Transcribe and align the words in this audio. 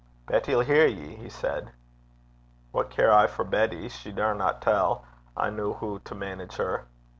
'Betty 0.25 0.55
'll 0.55 0.61
hear 0.61 0.87
ye,' 0.87 1.15
he 1.17 1.29
said. 1.29 1.73
'What 2.71 2.89
care 2.89 3.13
I 3.13 3.27
for 3.27 3.43
Betty? 3.43 3.87
She 3.87 4.11
daurna 4.11 4.57
tell. 4.59 5.05
I 5.37 5.45
ken 5.51 5.59
hoo 5.73 5.99
to 6.03 6.15
manage 6.15 6.55
her.' 6.55 6.87